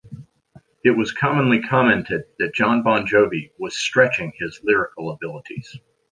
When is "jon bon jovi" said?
2.55-3.51